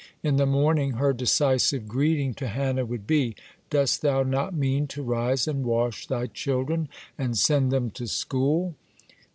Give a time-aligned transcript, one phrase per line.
[0.23, 3.35] In the morning her derisive greeting to Hannah would be:
[3.69, 6.89] "Dost thou not mean to rise and wash thy children,
[7.19, 8.73] and send them to school?"